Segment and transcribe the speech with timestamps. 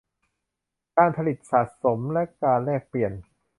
[0.97, 3.13] การผลิต สะสม และการแลกเปลี่ยน